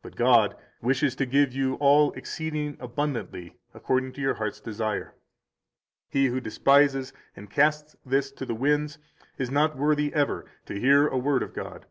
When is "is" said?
9.36-9.50